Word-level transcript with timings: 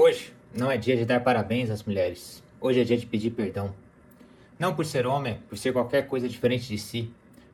Hoje 0.00 0.32
não 0.54 0.70
é 0.70 0.76
dia 0.76 0.96
de 0.96 1.04
dar 1.04 1.24
parabéns 1.24 1.70
às 1.70 1.82
mulheres. 1.82 2.40
Hoje 2.60 2.80
é 2.80 2.84
dia 2.84 2.96
de 2.96 3.04
pedir 3.04 3.30
perdão. 3.30 3.74
Não 4.56 4.72
por 4.72 4.86
ser 4.86 5.08
homem, 5.08 5.40
por 5.48 5.58
ser 5.58 5.72
qualquer 5.72 6.06
coisa 6.06 6.28
diferente 6.28 6.68
de 6.68 6.78
si. 6.78 7.10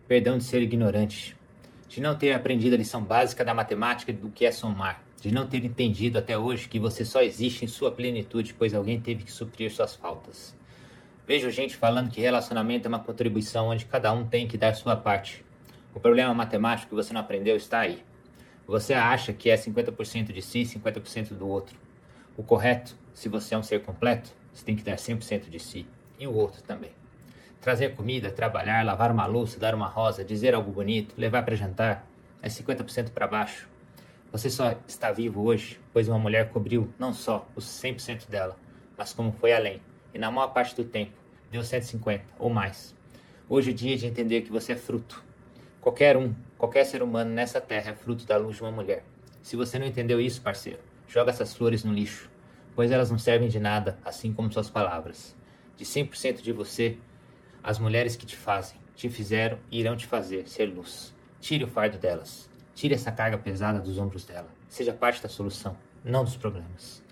Perdão 0.07 0.37
de 0.37 0.45
ser 0.45 0.61
ignorante. 0.61 1.35
De 1.89 2.03
não 2.03 2.15
ter 2.15 2.35
aprendido 2.35 2.75
a 2.75 2.77
lição 2.77 3.03
básica 3.03 3.43
da 3.47 3.55
matemática 3.55 4.13
do 4.13 4.29
que 4.29 4.45
é 4.45 4.53
somar. 4.53 5.03
De 5.23 5.33
não 5.33 5.47
ter 5.47 5.65
entendido 5.65 6.19
até 6.19 6.37
hoje 6.37 6.69
que 6.69 6.79
você 6.79 7.03
só 7.03 7.23
existe 7.23 7.65
em 7.65 7.67
sua 7.67 7.91
plenitude, 7.91 8.53
pois 8.53 8.75
alguém 8.75 9.01
teve 9.01 9.25
que 9.25 9.33
suprir 9.33 9.73
suas 9.73 9.97
faltas. 9.97 10.55
Vejo 11.27 11.51
gente 11.51 11.75
falando 11.75 12.11
que 12.11 12.21
relacionamento 12.21 12.87
é 12.87 12.91
uma 12.91 13.01
contribuição 13.01 13.69
onde 13.69 13.87
cada 13.87 14.13
um 14.13 14.27
tem 14.27 14.47
que 14.47 14.59
dar 14.59 14.75
sua 14.75 14.95
parte. 14.95 15.43
O 15.95 15.99
problema 15.99 16.35
matemático 16.35 16.91
que 16.91 16.95
você 16.95 17.15
não 17.15 17.23
aprendeu 17.23 17.57
está 17.57 17.79
aí. 17.79 18.05
Você 18.67 18.93
acha 18.93 19.33
que 19.33 19.49
é 19.49 19.57
50% 19.57 20.31
de 20.31 20.43
si 20.43 20.59
e 20.61 20.67
50% 20.67 21.33
do 21.33 21.49
outro. 21.49 21.83
O 22.37 22.43
correto, 22.43 22.97
se 23.13 23.29
você 23.29 23.55
é 23.55 23.59
um 23.59 23.63
ser 23.63 23.83
completo, 23.83 24.33
você 24.53 24.65
tem 24.65 24.75
que 24.75 24.83
dar 24.83 24.97
100% 24.97 25.49
de 25.49 25.61
si 25.61 25.87
e 26.19 26.27
o 26.27 26.35
outro 26.35 26.61
também. 26.65 26.91
Trazer 27.61 27.95
comida, 27.95 28.29
trabalhar, 28.29 28.85
lavar 28.85 29.13
uma 29.13 29.25
louça, 29.25 29.61
dar 29.61 29.73
uma 29.73 29.87
rosa, 29.87 30.25
dizer 30.25 30.53
algo 30.53 30.73
bonito, 30.73 31.15
levar 31.17 31.45
para 31.45 31.55
jantar, 31.55 32.05
é 32.43 32.49
50% 32.49 33.11
para 33.11 33.29
baixo. 33.29 33.69
Você 34.33 34.51
só 34.51 34.75
está 34.89 35.13
vivo 35.13 35.45
hoje, 35.45 35.81
pois 35.93 36.09
uma 36.09 36.19
mulher 36.19 36.51
cobriu 36.51 36.93
não 36.99 37.15
só 37.15 37.47
os 37.55 37.67
100% 37.67 38.29
dela, 38.29 38.57
mas 38.99 39.13
como 39.13 39.31
foi 39.31 39.53
além, 39.53 39.81
e 40.13 40.19
na 40.19 40.29
maior 40.29 40.49
parte 40.49 40.75
do 40.75 40.83
tempo, 40.83 41.13
deu 41.53 41.63
150 41.63 42.25
ou 42.37 42.51
mais. 42.51 42.97
Hoje 43.49 43.71
é 43.71 43.75
dia 43.75 43.97
de 43.97 44.07
entender 44.07 44.43
que 44.43 44.51
você 44.51 44.73
é 44.73 44.77
fruto. 44.77 45.23
Qualquer 45.81 46.17
um, 46.17 46.35
qualquer 46.59 46.85
ser 46.85 47.01
humano 47.01 47.31
nessa 47.31 47.61
terra 47.61 47.93
é 47.93 47.95
fruto 47.95 48.27
da 48.27 48.37
luz 48.37 48.57
de 48.57 48.63
uma 48.63 48.73
mulher. 48.73 49.05
Se 49.41 49.55
você 49.55 49.79
não 49.79 49.87
entendeu 49.87 50.21
isso, 50.21 50.43
parceiro, 50.43 50.81
Joga 51.15 51.31
essas 51.31 51.55
flores 51.55 51.85
no 51.85 51.93
lixo, 51.93 52.29
pois 52.75 52.91
elas 52.91 53.11
não 53.11 53.19
servem 53.19 53.49
de 53.49 53.61
nada, 53.61 53.99
assim 54.05 54.33
como 54.33 54.53
suas 54.53 54.71
palavras. 54.71 55.37
De 55.77 55.85
100% 55.85 56.41
de 56.41 56.53
você, 56.53 56.99
as 57.63 57.79
mulheres 57.79 58.17
que 58.17 58.27
te 58.27 58.37
fazem, 58.37 58.79
te 58.95 59.09
fizeram 59.09 59.59
e 59.71 59.81
irão 59.81 59.97
te 59.97 60.07
fazer 60.07 60.49
ser 60.49 60.67
luz. 60.67 61.15
Tire 61.41 61.65
o 61.65 61.69
fardo 61.69 61.99
delas. 61.99 62.51
Tire 62.75 62.95
essa 62.95 63.13
carga 63.13 63.39
pesada 63.39 63.81
dos 63.81 63.99
ombros 63.99 64.25
dela. 64.25 64.49
Seja 64.69 64.93
parte 64.93 65.23
da 65.23 65.29
solução, 65.29 65.77
não 66.05 66.25
dos 66.25 66.37
problemas. 66.37 67.03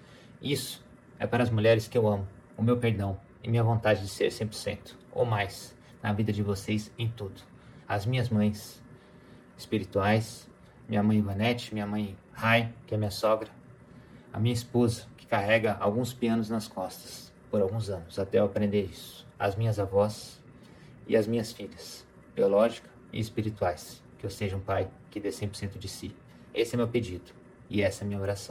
Isso 0.40 0.84
é 1.18 1.26
para 1.26 1.42
as 1.42 1.50
mulheres 1.50 1.86
que 1.86 1.96
eu 1.96 2.06
amo, 2.08 2.26
o 2.56 2.62
meu 2.62 2.76
perdão 2.76 3.20
e 3.42 3.48
minha 3.48 3.62
vontade 3.62 4.00
de 4.00 4.08
ser 4.08 4.28
100% 4.28 4.94
ou 5.12 5.24
mais 5.24 5.76
na 6.02 6.12
vida 6.12 6.32
de 6.32 6.42
vocês 6.42 6.90
em 6.98 7.08
tudo. 7.08 7.40
As 7.86 8.06
minhas 8.06 8.28
mães 8.28 8.82
espirituais, 9.56 10.48
minha 10.88 11.02
mãe 11.02 11.18
Ivanete, 11.18 11.72
minha 11.72 11.86
mãe 11.86 12.16
Rai, 12.32 12.72
que 12.86 12.94
é 12.94 12.98
minha 12.98 13.10
sogra, 13.10 13.50
a 14.32 14.40
minha 14.40 14.54
esposa, 14.54 15.06
que 15.16 15.26
carrega 15.26 15.76
alguns 15.78 16.12
pianos 16.12 16.48
nas 16.48 16.66
costas 16.66 17.32
por 17.50 17.60
alguns 17.60 17.90
anos, 17.90 18.18
até 18.18 18.38
eu 18.38 18.44
aprender 18.44 18.84
isso. 18.84 19.26
As 19.38 19.54
minhas 19.56 19.78
avós 19.78 20.40
e 21.06 21.16
as 21.16 21.26
minhas 21.26 21.52
filhas, 21.52 22.06
biológicas 22.34 22.90
e 23.12 23.20
espirituais. 23.20 24.02
Que 24.18 24.24
eu 24.24 24.30
seja 24.30 24.56
um 24.56 24.60
pai 24.60 24.88
que 25.10 25.20
dê 25.20 25.28
100% 25.28 25.76
de 25.78 25.88
si. 25.88 26.16
Esse 26.54 26.74
é 26.74 26.78
meu 26.78 26.88
pedido 26.88 27.32
e 27.68 27.82
essa 27.82 28.04
é 28.04 28.06
minha 28.06 28.20
oração. 28.20 28.40